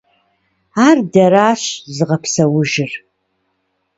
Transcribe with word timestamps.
Ар 0.87 0.97
дэращ 1.13 1.61
зыгъэпсэужыр. 1.95 2.91